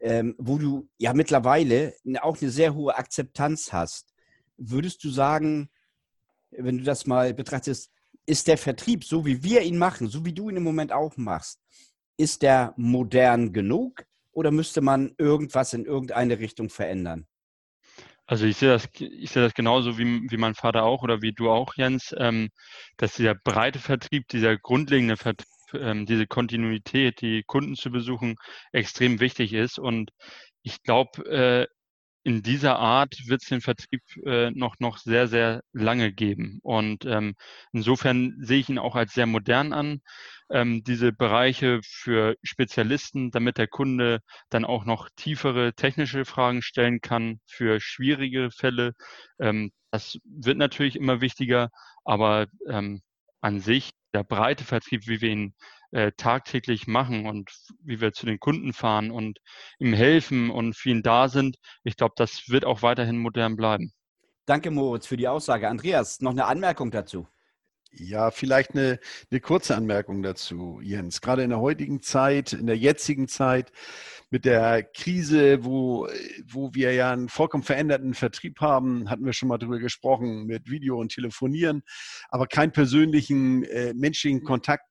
ähm, 0.00 0.34
wo 0.38 0.58
du 0.58 0.88
ja 0.98 1.14
mittlerweile 1.14 1.94
auch 2.20 2.40
eine 2.40 2.50
sehr 2.50 2.74
hohe 2.74 2.96
Akzeptanz 2.96 3.72
hast, 3.72 4.12
würdest 4.56 5.04
du 5.04 5.10
sagen, 5.10 5.70
wenn 6.50 6.78
du 6.78 6.84
das 6.84 7.06
mal 7.06 7.32
betrachtest, 7.32 7.92
ist 8.26 8.48
der 8.48 8.58
Vertrieb, 8.58 9.04
so 9.04 9.26
wie 9.26 9.42
wir 9.42 9.62
ihn 9.62 9.78
machen, 9.78 10.08
so 10.08 10.24
wie 10.24 10.32
du 10.32 10.48
ihn 10.50 10.56
im 10.56 10.62
Moment 10.62 10.92
auch 10.92 11.16
machst, 11.16 11.60
ist 12.16 12.42
der 12.42 12.74
modern 12.76 13.52
genug 13.52 14.04
oder 14.32 14.50
müsste 14.50 14.80
man 14.80 15.14
irgendwas 15.18 15.72
in 15.72 15.84
irgendeine 15.84 16.38
Richtung 16.38 16.70
verändern? 16.70 17.26
Also 18.26 18.46
ich 18.46 18.56
sehe 18.56 18.70
das, 18.70 18.88
ich 18.94 19.30
sehe 19.30 19.42
das 19.42 19.54
genauso 19.54 19.98
wie, 19.98 20.30
wie 20.30 20.36
mein 20.36 20.54
Vater 20.54 20.84
auch 20.84 21.02
oder 21.02 21.20
wie 21.22 21.32
du 21.32 21.50
auch, 21.50 21.74
Jens, 21.76 22.14
ähm, 22.16 22.48
dass 22.96 23.14
dieser 23.14 23.34
breite 23.34 23.78
Vertrieb, 23.78 24.28
dieser 24.28 24.56
grundlegende 24.56 25.16
Vertrieb, 25.16 25.48
ähm, 25.74 26.06
diese 26.06 26.26
Kontinuität, 26.26 27.20
die 27.20 27.42
Kunden 27.42 27.74
zu 27.74 27.90
besuchen, 27.90 28.36
extrem 28.72 29.20
wichtig 29.20 29.52
ist. 29.52 29.78
Und 29.78 30.12
ich 30.62 30.82
glaube, 30.82 31.26
äh, 31.26 31.66
in 32.24 32.42
dieser 32.42 32.78
Art 32.78 33.16
wird 33.26 33.42
es 33.42 33.48
den 33.48 33.60
Vertrieb 33.60 34.02
äh, 34.24 34.50
noch, 34.50 34.76
noch 34.78 34.98
sehr, 34.98 35.26
sehr 35.28 35.62
lange 35.72 36.12
geben. 36.12 36.60
Und 36.62 37.04
ähm, 37.04 37.34
insofern 37.72 38.36
sehe 38.38 38.60
ich 38.60 38.68
ihn 38.68 38.78
auch 38.78 38.94
als 38.94 39.12
sehr 39.12 39.26
modern 39.26 39.72
an, 39.72 40.02
ähm, 40.50 40.84
diese 40.84 41.12
Bereiche 41.12 41.80
für 41.82 42.36
Spezialisten, 42.42 43.30
damit 43.30 43.58
der 43.58 43.68
Kunde 43.68 44.20
dann 44.50 44.64
auch 44.64 44.84
noch 44.84 45.08
tiefere 45.16 45.72
technische 45.74 46.24
Fragen 46.24 46.62
stellen 46.62 47.00
kann 47.00 47.40
für 47.46 47.80
schwierige 47.80 48.50
Fälle. 48.50 48.92
Ähm, 49.40 49.72
das 49.90 50.18
wird 50.24 50.58
natürlich 50.58 50.96
immer 50.96 51.20
wichtiger, 51.20 51.70
aber 52.04 52.46
ähm, 52.68 53.02
an 53.40 53.60
sich 53.60 53.90
der 54.14 54.24
breite 54.24 54.64
Vertrieb, 54.64 55.06
wie 55.06 55.20
wir 55.20 55.30
ihn 55.30 55.54
äh, 55.92 56.12
tagtäglich 56.16 56.86
machen 56.86 57.26
und 57.26 57.50
wie 57.82 58.00
wir 58.00 58.12
zu 58.12 58.26
den 58.26 58.40
Kunden 58.40 58.72
fahren 58.72 59.10
und 59.10 59.38
ihm 59.78 59.92
helfen 59.92 60.50
und 60.50 60.76
für 60.76 60.90
ihn 60.90 61.02
da 61.02 61.28
sind, 61.28 61.56
ich 61.84 61.96
glaube, 61.96 62.14
das 62.16 62.48
wird 62.48 62.64
auch 62.64 62.82
weiterhin 62.82 63.18
modern 63.18 63.56
bleiben. 63.56 63.92
Danke, 64.46 64.70
Moritz, 64.70 65.06
für 65.06 65.16
die 65.16 65.28
Aussage. 65.28 65.68
Andreas, 65.68 66.20
noch 66.20 66.32
eine 66.32 66.46
Anmerkung 66.46 66.90
dazu? 66.90 67.28
Ja, 67.94 68.30
vielleicht 68.30 68.70
eine, 68.70 68.98
eine 69.30 69.40
kurze 69.40 69.76
Anmerkung 69.76 70.22
dazu, 70.22 70.80
Jens. 70.82 71.20
Gerade 71.20 71.42
in 71.42 71.50
der 71.50 71.60
heutigen 71.60 72.00
Zeit, 72.00 72.54
in 72.54 72.66
der 72.66 72.78
jetzigen 72.78 73.28
Zeit 73.28 73.70
mit 74.30 74.46
der 74.46 74.82
Krise, 74.82 75.62
wo, 75.62 76.08
wo 76.50 76.72
wir 76.72 76.94
ja 76.94 77.12
einen 77.12 77.28
vollkommen 77.28 77.62
veränderten 77.62 78.14
Vertrieb 78.14 78.60
haben, 78.60 79.10
hatten 79.10 79.26
wir 79.26 79.34
schon 79.34 79.50
mal 79.50 79.58
drüber 79.58 79.78
gesprochen, 79.78 80.46
mit 80.46 80.70
Video 80.70 80.98
und 80.98 81.12
Telefonieren, 81.12 81.82
aber 82.30 82.46
keinen 82.46 82.72
persönlichen 82.72 83.62
äh, 83.64 83.92
menschlichen 83.92 84.42
Kontakt 84.42 84.86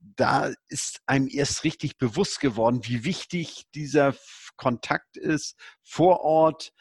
da 0.00 0.52
ist 0.68 1.00
einem 1.06 1.28
erst 1.28 1.64
richtig 1.64 1.98
bewusst 1.98 2.40
geworden, 2.40 2.80
wie 2.84 3.04
wichtig 3.04 3.64
dieser 3.74 4.14
Kontakt 4.56 5.16
ist 5.16 5.56
vor 5.82 6.20
Ort, 6.20 6.72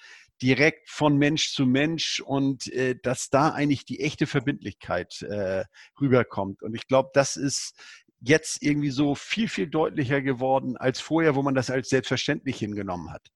direkt 0.41 0.89
von 0.89 1.17
Mensch 1.17 1.53
zu 1.53 1.65
Mensch 1.65 2.21
und 2.21 2.71
äh, 2.71 2.95
dass 3.01 3.29
da 3.29 3.49
eigentlich 3.49 3.85
die 3.85 3.99
echte 3.99 4.25
Verbindlichkeit 4.25 5.21
äh, 5.21 5.65
rüberkommt. 5.99 6.63
Und 6.63 6.75
ich 6.75 6.87
glaube, 6.87 7.09
das 7.13 7.35
ist 7.35 7.73
jetzt 8.21 8.61
irgendwie 8.61 8.89
so 8.89 9.15
viel, 9.15 9.49
viel 9.49 9.67
deutlicher 9.67 10.21
geworden 10.21 10.77
als 10.77 10.99
vorher, 10.99 11.35
wo 11.35 11.41
man 11.41 11.55
das 11.55 11.69
als 11.69 11.89
selbstverständlich 11.89 12.57
hingenommen 12.57 13.11
hat. 13.11 13.29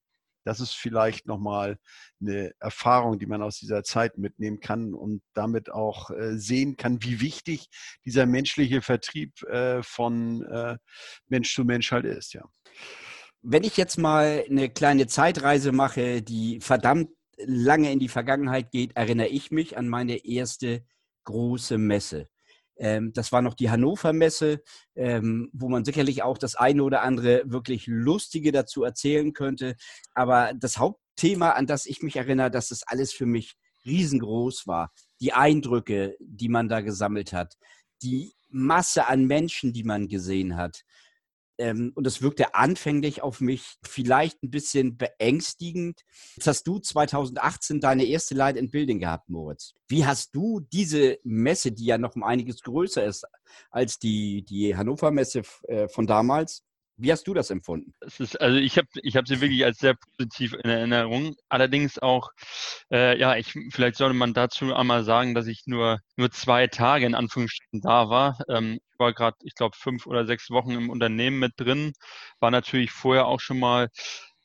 Das 0.43 0.59
ist 0.59 0.73
vielleicht 0.73 1.25
nochmal 1.25 1.77
eine 2.21 2.51
Erfahrung, 2.59 3.19
die 3.19 3.25
man 3.25 3.41
aus 3.41 3.57
dieser 3.59 3.83
Zeit 3.83 4.17
mitnehmen 4.17 4.59
kann 4.59 4.93
und 4.93 5.21
damit 5.33 5.71
auch 5.71 6.09
äh, 6.11 6.37
sehen 6.37 6.77
kann, 6.77 7.01
wie 7.03 7.21
wichtig 7.21 7.67
dieser 8.05 8.25
menschliche 8.25 8.81
Vertrieb 8.81 9.41
äh, 9.43 9.81
von 9.83 10.43
äh, 10.43 10.77
Mensch 11.27 11.53
zu 11.53 11.65
Mensch 11.65 11.91
halt 11.91 12.05
ist, 12.05 12.33
ja. 12.33 12.43
Wenn 13.45 13.65
ich 13.65 13.75
jetzt 13.75 13.97
mal 13.97 14.45
eine 14.49 14.69
kleine 14.69 15.05
Zeitreise 15.07 15.73
mache, 15.73 16.21
die 16.21 16.61
verdammt 16.61 17.09
lange 17.37 17.91
in 17.91 17.99
die 17.99 18.07
Vergangenheit 18.07 18.71
geht, 18.71 18.95
erinnere 18.95 19.27
ich 19.27 19.51
mich 19.51 19.77
an 19.77 19.89
meine 19.89 20.25
erste 20.25 20.85
große 21.25 21.77
Messe. 21.77 22.29
Ähm, 22.77 23.13
das 23.13 23.31
war 23.31 23.41
noch 23.41 23.53
die 23.53 23.69
Hannover 23.69 24.13
Messe, 24.13 24.61
ähm, 24.95 25.49
wo 25.53 25.69
man 25.69 25.85
sicherlich 25.85 26.23
auch 26.23 26.37
das 26.37 26.55
eine 26.55 26.83
oder 26.83 27.01
andere 27.01 27.43
wirklich 27.45 27.87
Lustige 27.87 28.51
dazu 28.51 28.83
erzählen 28.83 29.33
könnte. 29.33 29.75
Aber 30.13 30.53
das 30.55 30.77
Hauptthema, 30.77 31.51
an 31.51 31.67
das 31.67 31.85
ich 31.85 32.01
mich 32.01 32.15
erinnere, 32.15 32.51
dass 32.51 32.69
das 32.69 32.83
alles 32.83 33.13
für 33.13 33.25
mich 33.25 33.55
riesengroß 33.85 34.67
war. 34.67 34.91
Die 35.19 35.33
Eindrücke, 35.33 36.15
die 36.19 36.49
man 36.49 36.69
da 36.69 36.81
gesammelt 36.81 37.33
hat, 37.33 37.57
die 38.01 38.33
Masse 38.49 39.07
an 39.07 39.25
Menschen, 39.25 39.73
die 39.73 39.83
man 39.83 40.07
gesehen 40.07 40.55
hat, 40.55 40.83
ähm, 41.57 41.91
und 41.95 42.07
es 42.07 42.21
wirkte 42.21 42.55
anfänglich 42.55 43.21
auf 43.21 43.41
mich 43.41 43.75
vielleicht 43.83 44.41
ein 44.43 44.49
bisschen 44.49 44.97
beängstigend. 44.97 46.01
Jetzt 46.35 46.47
hast 46.47 46.67
du 46.67 46.79
2018 46.79 47.79
deine 47.79 48.05
erste 48.05 48.35
Light 48.35 48.57
in 48.57 48.71
Building 48.71 48.99
gehabt, 48.99 49.29
Moritz. 49.29 49.73
Wie 49.87 50.05
hast 50.05 50.35
du 50.35 50.59
diese 50.59 51.19
Messe, 51.23 51.71
die 51.71 51.85
ja 51.85 51.97
noch 51.97 52.15
um 52.15 52.23
einiges 52.23 52.61
größer 52.61 53.05
ist 53.05 53.25
als 53.69 53.99
die, 53.99 54.43
die 54.43 54.75
Hannover 54.75 55.11
Messe 55.11 55.43
äh, 55.67 55.87
von 55.87 56.07
damals, 56.07 56.63
wie 56.97 57.11
hast 57.11 57.27
du 57.27 57.33
das 57.33 57.49
empfunden? 57.49 57.93
Ist, 58.01 58.39
also 58.39 58.57
ich 58.57 58.77
habe 58.77 58.87
ich 59.01 59.15
hab 59.17 59.27
sie 59.27 59.41
wirklich 59.41 59.65
als 59.65 59.79
sehr 59.79 59.95
positiv 59.95 60.53
in 60.53 60.69
Erinnerung. 60.69 61.35
Allerdings 61.49 61.99
auch, 61.99 62.31
äh, 62.91 63.17
ja, 63.19 63.35
ich, 63.35 63.53
vielleicht 63.71 63.97
sollte 63.97 64.15
man 64.15 64.33
dazu 64.33 64.73
einmal 64.73 65.03
sagen, 65.03 65.33
dass 65.33 65.47
ich 65.47 65.63
nur, 65.65 65.99
nur 66.15 66.31
zwei 66.31 66.67
Tage 66.67 67.05
in 67.05 67.15
Anführungsstrichen 67.15 67.81
da 67.81 68.09
war. 68.09 68.37
Ähm, 68.49 68.79
ich 68.91 68.99
war 68.99 69.13
gerade, 69.13 69.37
ich 69.43 69.55
glaube, 69.55 69.75
fünf 69.77 70.05
oder 70.05 70.25
sechs 70.25 70.49
Wochen 70.49 70.71
im 70.71 70.89
Unternehmen 70.89 71.39
mit 71.39 71.53
drin, 71.57 71.93
war 72.39 72.51
natürlich 72.51 72.91
vorher 72.91 73.25
auch 73.25 73.39
schon 73.39 73.59
mal 73.59 73.89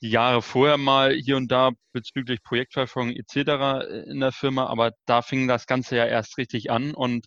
die 0.03 0.11
Jahre 0.11 0.43
vorher 0.43 0.77
mal 0.77 1.15
hier 1.15 1.37
und 1.37 1.51
da 1.51 1.71
bezüglich 1.93 2.43
Projektverfolgung 2.43 3.13
etc. 3.15 3.37
Äh, 3.37 4.11
in 4.11 4.21
der 4.21 4.33
Firma, 4.33 4.67
aber 4.67 4.93
da 5.07 5.23
fing 5.23 5.49
das 5.49 5.67
Ganze 5.67 5.97
ja 5.97 6.07
erst 6.07 6.39
richtig 6.39 6.71
an 6.71 6.95
und 6.95 7.27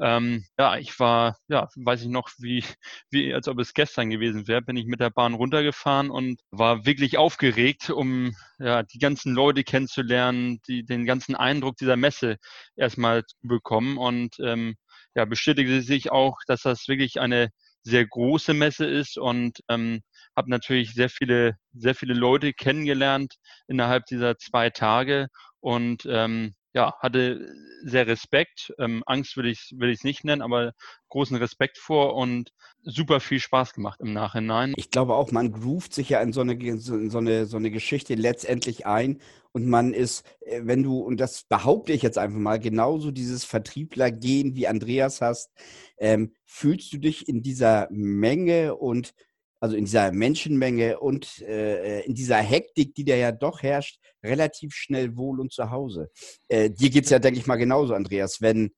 ähm, 0.00 0.44
ja, 0.58 0.76
ich 0.76 0.98
war, 1.00 1.38
ja, 1.48 1.68
weiß 1.76 2.02
ich 2.02 2.08
noch, 2.08 2.30
wie, 2.38 2.64
wie 3.10 3.32
als 3.32 3.48
ob 3.48 3.58
es 3.58 3.74
gestern 3.74 4.10
gewesen 4.10 4.48
wäre, 4.48 4.62
bin 4.62 4.76
ich 4.76 4.86
mit 4.86 5.00
der 5.00 5.10
Bahn 5.10 5.34
runtergefahren 5.34 6.10
und 6.10 6.40
war 6.50 6.84
wirklich 6.84 7.18
aufgeregt, 7.18 7.90
um 7.90 8.34
ja, 8.58 8.82
die 8.82 8.98
ganzen 8.98 9.34
Leute 9.34 9.64
kennenzulernen, 9.64 10.60
die, 10.68 10.84
den 10.84 11.06
ganzen 11.06 11.34
Eindruck 11.34 11.76
dieser 11.76 11.96
Messe 11.96 12.36
erstmal 12.76 13.24
zu 13.24 13.36
bekommen 13.42 13.96
und 13.98 14.36
ähm, 14.40 14.76
ja, 15.14 15.24
bestätigte 15.24 15.82
sich 15.82 16.10
auch, 16.12 16.36
dass 16.46 16.62
das 16.62 16.86
wirklich 16.88 17.20
eine 17.20 17.50
sehr 17.82 18.06
große 18.06 18.54
Messe 18.54 18.86
ist 18.86 19.18
und 19.18 19.60
ähm, 19.68 20.02
habe 20.36 20.50
natürlich 20.50 20.94
sehr 20.94 21.08
viele, 21.08 21.56
sehr 21.72 21.94
viele 21.94 22.14
Leute 22.14 22.52
kennengelernt 22.52 23.34
innerhalb 23.68 24.06
dieser 24.06 24.36
zwei 24.38 24.70
Tage 24.70 25.28
und 25.60 26.06
ähm, 26.08 26.54
ja, 26.72 26.94
hatte 27.00 27.52
sehr 27.82 28.06
Respekt. 28.06 28.72
Ähm, 28.78 29.02
Angst 29.06 29.36
will 29.36 29.46
ich 29.46 29.74
will 29.76 29.90
ich 29.90 30.04
nicht 30.04 30.24
nennen, 30.24 30.42
aber 30.42 30.72
großen 31.08 31.36
Respekt 31.36 31.78
vor 31.78 32.14
und 32.14 32.52
super 32.82 33.20
viel 33.20 33.40
Spaß 33.40 33.74
gemacht 33.74 34.00
im 34.00 34.12
Nachhinein. 34.12 34.74
Ich 34.76 34.90
glaube 34.90 35.14
auch, 35.14 35.32
man 35.32 35.52
groovt 35.52 35.92
sich 35.94 36.10
ja 36.10 36.20
in 36.20 36.32
so 36.32 36.40
eine, 36.40 36.54
in 36.54 36.78
so 36.78 37.18
eine, 37.18 37.46
so 37.46 37.56
eine 37.56 37.70
Geschichte 37.70 38.14
letztendlich 38.14 38.86
ein 38.86 39.20
und 39.52 39.66
man 39.66 39.92
ist, 39.92 40.24
äh, 40.40 40.60
wenn 40.64 40.82
du, 40.82 40.98
und 40.98 41.18
das 41.18 41.44
behaupte 41.44 41.92
ich 41.92 42.02
jetzt 42.02 42.18
einfach 42.18 42.38
mal, 42.38 42.58
genauso 42.58 43.10
dieses 43.10 43.44
Vertriebler-Gehen 43.44 44.54
wie 44.54 44.68
Andreas 44.68 45.20
hast, 45.20 45.50
ähm, 45.98 46.34
fühlst 46.46 46.92
du 46.92 46.98
dich 46.98 47.28
in 47.28 47.42
dieser 47.42 47.88
Menge 47.90 48.76
und 48.76 49.12
also 49.60 49.76
in 49.76 49.84
dieser 49.84 50.10
Menschenmenge 50.10 50.98
und 50.98 51.40
äh, 51.42 52.00
in 52.00 52.14
dieser 52.14 52.38
Hektik, 52.38 52.94
die 52.94 53.04
da 53.04 53.14
ja 53.14 53.30
doch 53.30 53.62
herrscht, 53.62 54.00
relativ 54.24 54.74
schnell 54.74 55.16
wohl 55.16 55.38
und 55.38 55.52
zu 55.52 55.70
Hause. 55.70 56.10
Äh, 56.48 56.70
dir 56.70 56.90
geht 56.90 57.04
es 57.04 57.10
ja, 57.10 57.18
denke 57.18 57.38
ich 57.38 57.46
mal, 57.46 57.56
genauso, 57.56 57.94
Andreas. 57.94 58.40
Wenn 58.40 58.72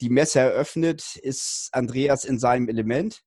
die 0.00 0.10
Messe 0.10 0.40
eröffnet, 0.40 1.16
ist 1.16 1.68
Andreas 1.72 2.24
in 2.24 2.38
seinem 2.40 2.68
Element 2.68 3.22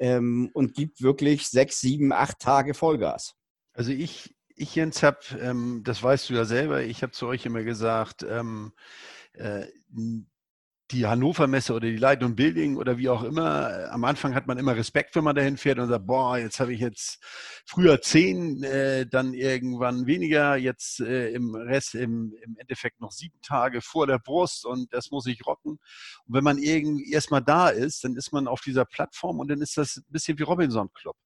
ähm, 0.00 0.50
und 0.52 0.74
gibt 0.74 1.00
wirklich 1.00 1.48
sechs, 1.48 1.80
sieben, 1.80 2.12
acht 2.12 2.38
Tage 2.38 2.74
Vollgas. 2.74 3.34
Also 3.72 3.90
ich, 3.90 4.34
ich 4.54 4.74
Jens, 4.74 5.02
habe, 5.02 5.18
ähm, 5.40 5.80
das 5.82 6.02
weißt 6.02 6.28
du 6.28 6.34
ja 6.34 6.44
selber, 6.44 6.82
ich 6.82 7.02
habe 7.02 7.12
zu 7.12 7.26
euch 7.26 7.46
immer 7.46 7.62
gesagt, 7.62 8.22
ähm, 8.28 8.72
äh, 9.32 9.66
die 10.90 11.06
Hannover 11.06 11.46
Messe 11.46 11.72
oder 11.72 11.88
die 11.88 11.96
Light 11.96 12.22
und 12.22 12.36
Building 12.36 12.76
oder 12.76 12.98
wie 12.98 13.08
auch 13.08 13.22
immer, 13.22 13.90
am 13.90 14.04
Anfang 14.04 14.34
hat 14.34 14.46
man 14.46 14.58
immer 14.58 14.76
Respekt, 14.76 15.16
wenn 15.16 15.24
man 15.24 15.34
dahin 15.34 15.56
fährt 15.56 15.78
und 15.78 15.88
sagt, 15.88 16.06
boah, 16.06 16.36
jetzt 16.36 16.60
habe 16.60 16.74
ich 16.74 16.80
jetzt 16.80 17.18
früher 17.66 18.00
zehn, 18.02 18.62
äh, 18.62 19.06
dann 19.06 19.32
irgendwann 19.32 20.06
weniger, 20.06 20.56
jetzt 20.56 21.00
äh, 21.00 21.30
im 21.30 21.54
Rest, 21.54 21.94
im, 21.94 22.34
im 22.42 22.56
Endeffekt 22.58 23.00
noch 23.00 23.12
sieben 23.12 23.40
Tage 23.42 23.80
vor 23.80 24.06
der 24.06 24.18
Brust 24.18 24.66
und 24.66 24.92
das 24.92 25.10
muss 25.10 25.26
ich 25.26 25.46
rocken. 25.46 25.72
Und 26.26 26.34
wenn 26.34 26.44
man 26.44 26.58
irgendwie 26.58 27.10
erstmal 27.10 27.42
da 27.42 27.68
ist, 27.68 28.04
dann 28.04 28.16
ist 28.16 28.32
man 28.32 28.46
auf 28.46 28.60
dieser 28.60 28.84
Plattform 28.84 29.40
und 29.40 29.48
dann 29.48 29.62
ist 29.62 29.78
das 29.78 29.96
ein 29.96 30.12
bisschen 30.12 30.38
wie 30.38 30.42
Robinson 30.42 30.92
Club. 30.92 31.16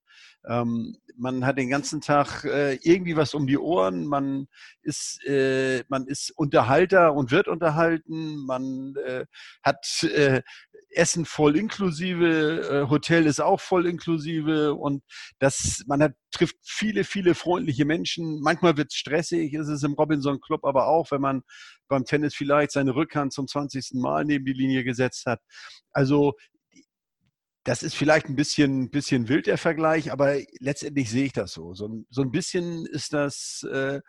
Ähm, 0.46 0.96
man 1.16 1.44
hat 1.46 1.58
den 1.58 1.70
ganzen 1.70 2.00
Tag 2.00 2.44
äh, 2.44 2.74
irgendwie 2.82 3.16
was 3.16 3.34
um 3.34 3.46
die 3.46 3.58
Ohren, 3.58 4.06
man 4.06 4.48
ist, 4.82 5.24
äh, 5.24 5.82
man 5.88 6.06
ist 6.06 6.30
Unterhalter 6.30 7.14
und 7.14 7.30
wird 7.30 7.48
unterhalten, 7.48 8.44
man 8.46 8.94
äh, 9.04 9.24
hat 9.62 10.02
äh, 10.04 10.42
Essen 10.90 11.24
voll 11.24 11.56
inklusive, 11.56 12.84
äh, 12.86 12.90
Hotel 12.90 13.26
ist 13.26 13.40
auch 13.40 13.60
voll 13.60 13.86
inklusive 13.86 14.74
und 14.74 15.02
das, 15.38 15.84
man 15.86 16.02
hat, 16.02 16.14
trifft 16.30 16.56
viele, 16.62 17.04
viele 17.04 17.34
freundliche 17.34 17.84
Menschen. 17.84 18.40
Manchmal 18.40 18.76
wird 18.76 18.92
es 18.92 18.96
stressig, 18.96 19.52
ist 19.52 19.68
es 19.68 19.82
im 19.82 19.94
Robinson 19.94 20.40
Club 20.40 20.64
aber 20.64 20.86
auch, 20.86 21.10
wenn 21.10 21.20
man 21.20 21.42
beim 21.88 22.04
Tennis 22.04 22.34
vielleicht 22.34 22.72
seine 22.72 22.94
Rückhand 22.94 23.32
zum 23.32 23.46
20. 23.46 23.94
Mal 23.94 24.24
neben 24.24 24.44
die 24.44 24.52
Linie 24.52 24.84
gesetzt 24.84 25.26
hat. 25.26 25.40
Also 25.92 26.34
das 27.66 27.82
ist 27.82 27.96
vielleicht 27.96 28.28
ein 28.28 28.36
bisschen, 28.36 28.90
bisschen 28.90 29.28
wild, 29.28 29.46
der 29.46 29.58
Vergleich, 29.58 30.12
aber 30.12 30.36
letztendlich 30.60 31.10
sehe 31.10 31.26
ich 31.26 31.32
das 31.32 31.52
so. 31.52 31.74
So, 31.74 32.04
so 32.10 32.22
ein 32.22 32.30
bisschen 32.30 32.86
ist 32.86 33.12
das, 33.12 33.66
äh, 33.70 34.00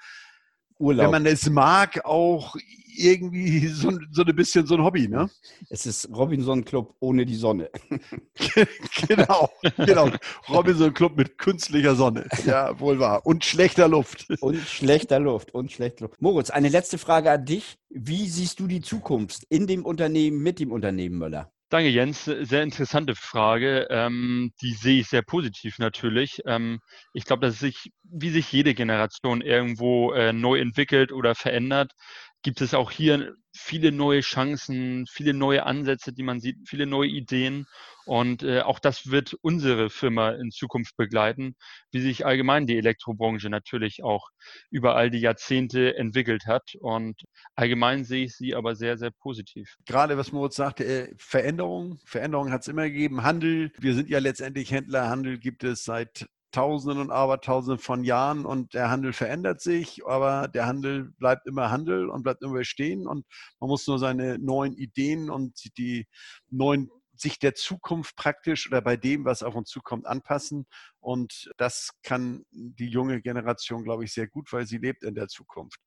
Urlaub. 0.79 1.05
wenn 1.05 1.23
man 1.23 1.25
es 1.25 1.49
mag, 1.49 2.05
auch 2.05 2.55
irgendwie 2.95 3.67
so, 3.67 3.97
so 4.11 4.23
ein 4.23 4.35
bisschen 4.35 4.67
so 4.67 4.75
ein 4.75 4.83
Hobby, 4.83 5.07
ne? 5.07 5.27
Es 5.69 5.87
ist 5.87 6.07
Robinson 6.13 6.63
Club 6.65 6.95
ohne 6.99 7.25
die 7.25 7.35
Sonne. 7.35 7.71
genau, 9.07 9.49
genau. 9.77 10.11
Robinson 10.49 10.93
Club 10.93 11.17
mit 11.17 11.39
künstlicher 11.39 11.95
Sonne. 11.95 12.27
Ja, 12.45 12.79
wohl 12.79 12.99
wahr. 12.99 13.25
Und 13.25 13.43
schlechter 13.43 13.87
Luft. 13.87 14.27
Und 14.39 14.59
schlechter 14.59 15.19
Luft. 15.19 15.53
Und 15.53 15.71
schlechter 15.71 16.05
Luft. 16.05 16.21
Moritz, 16.21 16.51
eine 16.51 16.69
letzte 16.69 16.99
Frage 16.99 17.31
an 17.31 17.45
dich. 17.45 17.79
Wie 17.89 18.29
siehst 18.29 18.59
du 18.59 18.67
die 18.67 18.81
Zukunft 18.81 19.45
in 19.49 19.65
dem 19.65 19.83
Unternehmen, 19.83 20.43
mit 20.43 20.59
dem 20.59 20.71
Unternehmen 20.71 21.17
Möller? 21.17 21.51
Danke, 21.69 21.89
Jens. 21.89 22.23
Sehr 22.25 22.63
interessante 22.63 23.13
Frage. 23.15 23.87
Ähm, 23.89 24.53
die 24.61 24.71
sehe 24.73 25.01
ich 25.01 25.07
sehr 25.09 25.21
positiv 25.21 25.79
natürlich. 25.79 26.39
Ähm, 26.45 26.79
ich 27.13 27.25
glaube, 27.25 27.45
dass 27.45 27.59
sich, 27.59 27.91
wie 28.03 28.29
sich 28.29 28.49
jede 28.53 28.73
Generation 28.73 29.41
irgendwo 29.41 30.13
äh, 30.13 30.31
neu 30.31 30.59
entwickelt 30.59 31.11
oder 31.11 31.35
verändert, 31.35 31.91
gibt 32.47 32.61
es 32.61 32.73
auch 32.73 32.91
hier 32.91 33.35
viele 33.51 33.91
neue 33.91 34.21
Chancen, 34.21 35.05
viele 35.05 35.33
neue 35.33 35.65
Ansätze, 35.65 36.13
die 36.13 36.23
man 36.23 36.39
sieht, 36.39 36.55
viele 36.65 36.85
neue 36.85 37.09
Ideen. 37.09 37.65
Und 38.05 38.41
äh, 38.41 38.61
auch 38.61 38.79
das 38.79 39.11
wird 39.11 39.33
unsere 39.41 39.89
Firma 39.89 40.29
in 40.29 40.51
Zukunft 40.51 40.95
begleiten, 40.95 41.57
wie 41.91 41.99
sich 41.99 42.25
allgemein 42.25 42.65
die 42.65 42.77
Elektrobranche 42.77 43.49
natürlich 43.49 44.01
auch 44.01 44.29
über 44.69 44.95
all 44.95 45.09
die 45.09 45.19
Jahrzehnte 45.19 45.97
entwickelt 45.97 46.45
hat. 46.45 46.63
Und 46.79 47.21
allgemein 47.55 48.05
sehe 48.05 48.23
ich 48.23 48.37
sie 48.37 48.55
aber 48.55 48.77
sehr, 48.77 48.97
sehr 48.97 49.11
positiv. 49.11 49.75
Gerade 49.85 50.17
was 50.17 50.31
Moritz 50.31 50.55
sagte, 50.55 50.85
äh, 50.85 51.13
Veränderung. 51.17 51.99
Veränderung 52.05 52.53
hat 52.53 52.61
es 52.61 52.69
immer 52.69 52.83
gegeben. 52.83 53.23
Handel, 53.23 53.73
wir 53.77 53.93
sind 53.93 54.07
ja 54.07 54.19
letztendlich 54.19 54.71
Händler. 54.71 55.09
Handel 55.09 55.37
gibt 55.37 55.65
es 55.65 55.83
seit 55.83 56.27
Tausenden 56.51 56.99
und 56.99 57.11
Abertausenden 57.11 57.79
von 57.79 58.03
Jahren 58.03 58.45
und 58.45 58.73
der 58.73 58.89
Handel 58.89 59.13
verändert 59.13 59.61
sich, 59.61 60.05
aber 60.05 60.47
der 60.47 60.65
Handel 60.65 61.11
bleibt 61.17 61.47
immer 61.47 61.71
Handel 61.71 62.09
und 62.09 62.23
bleibt 62.23 62.41
immer 62.41 62.63
stehen 62.63 63.07
und 63.07 63.25
man 63.59 63.69
muss 63.69 63.85
nur 63.87 63.99
seine 63.99 64.39
neuen 64.39 64.75
Ideen 64.75 65.29
und 65.29 65.77
die 65.77 66.07
neuen 66.49 66.89
sich 67.19 67.39
der 67.39 67.55
Zukunft 67.55 68.15
praktisch 68.15 68.67
oder 68.67 68.81
bei 68.81 68.95
dem, 68.95 69.25
was 69.25 69.43
auf 69.43 69.55
uns 69.55 69.69
zukommt, 69.69 70.05
anpassen. 70.05 70.67
Und 70.99 71.51
das 71.57 71.91
kann 72.03 72.45
die 72.51 72.89
junge 72.89 73.21
Generation, 73.21 73.83
glaube 73.83 74.03
ich, 74.03 74.13
sehr 74.13 74.27
gut, 74.27 74.53
weil 74.53 74.67
sie 74.67 74.77
lebt 74.77 75.03
in 75.03 75.15
der 75.15 75.27
Zukunft. 75.27 75.79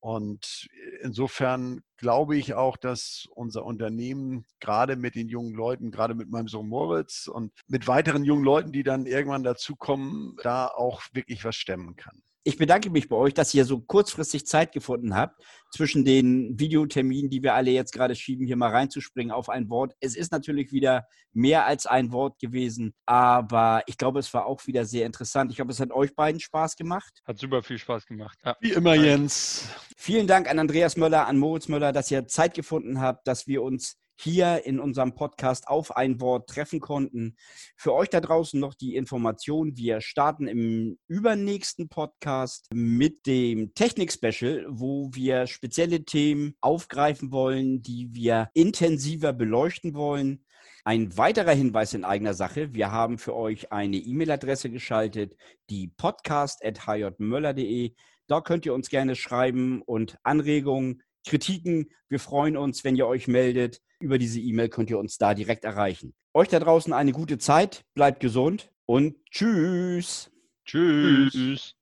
Und 0.00 0.68
insofern 1.02 1.82
glaube 1.96 2.36
ich 2.36 2.54
auch, 2.54 2.76
dass 2.76 3.26
unser 3.34 3.64
Unternehmen 3.64 4.46
gerade 4.60 4.96
mit 4.96 5.16
den 5.16 5.28
jungen 5.28 5.54
Leuten, 5.54 5.90
gerade 5.90 6.14
mit 6.14 6.30
meinem 6.30 6.48
Sohn 6.48 6.68
Moritz 6.68 7.26
und 7.26 7.52
mit 7.66 7.88
weiteren 7.88 8.24
jungen 8.24 8.44
Leuten, 8.44 8.72
die 8.72 8.84
dann 8.84 9.06
irgendwann 9.06 9.42
dazukommen, 9.42 10.36
da 10.42 10.68
auch 10.68 11.02
wirklich 11.12 11.44
was 11.44 11.56
stemmen 11.56 11.96
kann. 11.96 12.22
Ich 12.44 12.56
bedanke 12.56 12.90
mich 12.90 13.08
bei 13.08 13.16
euch, 13.16 13.34
dass 13.34 13.52
ihr 13.52 13.64
so 13.64 13.80
kurzfristig 13.80 14.46
Zeit 14.46 14.72
gefunden 14.72 15.14
habt, 15.14 15.42
zwischen 15.70 16.04
den 16.04 16.58
Videoterminen, 16.58 17.30
die 17.30 17.42
wir 17.42 17.54
alle 17.54 17.70
jetzt 17.70 17.92
gerade 17.92 18.14
schieben, 18.14 18.46
hier 18.46 18.56
mal 18.56 18.70
reinzuspringen 18.70 19.32
auf 19.32 19.48
ein 19.48 19.68
Wort. 19.68 19.94
Es 20.00 20.16
ist 20.16 20.32
natürlich 20.32 20.72
wieder 20.72 21.06
mehr 21.32 21.66
als 21.66 21.86
ein 21.86 22.10
Wort 22.12 22.38
gewesen, 22.38 22.94
aber 23.06 23.82
ich 23.86 23.98
glaube, 23.98 24.18
es 24.20 24.32
war 24.32 24.46
auch 24.46 24.66
wieder 24.66 24.84
sehr 24.84 25.04
interessant. 25.04 25.52
Ich 25.52 25.60
hoffe, 25.60 25.70
es 25.70 25.80
hat 25.80 25.90
euch 25.90 26.14
beiden 26.14 26.40
Spaß 26.40 26.76
gemacht. 26.76 27.20
Hat 27.26 27.38
super 27.38 27.62
viel 27.62 27.78
Spaß 27.78 28.06
gemacht. 28.06 28.38
Ja. 28.44 28.56
Wie 28.60 28.72
immer, 28.72 28.94
Jens. 28.94 29.68
Vielen 29.96 30.26
Dank 30.26 30.48
an 30.48 30.58
Andreas 30.58 30.96
Möller, 30.96 31.26
an 31.26 31.38
Moritz 31.38 31.68
Möller, 31.68 31.92
dass 31.92 32.10
ihr 32.10 32.26
Zeit 32.26 32.54
gefunden 32.54 33.00
habt, 33.00 33.26
dass 33.26 33.46
wir 33.46 33.62
uns 33.62 33.98
hier 34.20 34.64
in 34.64 34.80
unserem 34.80 35.14
Podcast 35.14 35.68
auf 35.68 35.96
ein 35.96 36.20
Wort 36.20 36.48
treffen 36.48 36.80
konnten. 36.80 37.36
Für 37.76 37.94
euch 37.94 38.08
da 38.08 38.20
draußen 38.20 38.58
noch 38.58 38.74
die 38.74 38.96
Information. 38.96 39.76
Wir 39.76 40.00
starten 40.00 40.48
im 40.48 40.98
übernächsten 41.06 41.88
Podcast 41.88 42.66
mit 42.72 43.26
dem 43.26 43.74
Technik-Special, 43.74 44.66
wo 44.68 45.10
wir 45.12 45.46
spezielle 45.46 46.04
Themen 46.04 46.56
aufgreifen 46.60 47.30
wollen, 47.30 47.82
die 47.82 48.08
wir 48.12 48.50
intensiver 48.54 49.32
beleuchten 49.32 49.94
wollen. 49.94 50.44
Ein 50.84 51.16
weiterer 51.16 51.52
Hinweis 51.52 51.94
in 51.94 52.04
eigener 52.04 52.34
Sache. 52.34 52.74
Wir 52.74 52.90
haben 52.90 53.18
für 53.18 53.36
euch 53.36 53.70
eine 53.72 53.98
E-Mail-Adresse 53.98 54.70
geschaltet, 54.70 55.36
die 55.70 55.88
podcast.hjmöller.de. 55.88 57.94
Da 58.26 58.40
könnt 58.40 58.66
ihr 58.66 58.74
uns 58.74 58.88
gerne 58.88 59.14
schreiben 59.14 59.80
und 59.82 60.18
Anregungen 60.22 61.02
Kritiken. 61.26 61.90
Wir 62.08 62.20
freuen 62.20 62.56
uns, 62.56 62.84
wenn 62.84 62.96
ihr 62.96 63.06
euch 63.06 63.28
meldet. 63.28 63.82
Über 64.00 64.18
diese 64.18 64.40
E-Mail 64.40 64.68
könnt 64.68 64.90
ihr 64.90 64.98
uns 64.98 65.18
da 65.18 65.34
direkt 65.34 65.64
erreichen. 65.64 66.14
Euch 66.34 66.48
da 66.48 66.60
draußen 66.60 66.92
eine 66.92 67.12
gute 67.12 67.38
Zeit, 67.38 67.84
bleibt 67.94 68.20
gesund 68.20 68.70
und 68.86 69.16
tschüss. 69.30 70.30
Tschüss. 70.64 71.32
tschüss. 71.32 71.77